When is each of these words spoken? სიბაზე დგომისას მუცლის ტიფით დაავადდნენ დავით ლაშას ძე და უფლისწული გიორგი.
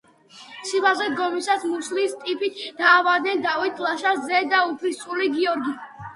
სიბაზე 0.69 1.09
დგომისას 1.11 1.65
მუცლის 1.73 2.15
ტიფით 2.23 2.57
დაავადდნენ 2.81 3.45
დავით 3.45 3.83
ლაშას 3.87 4.27
ძე 4.33 4.43
და 4.57 4.65
უფლისწული 4.73 5.31
გიორგი. 5.37 5.79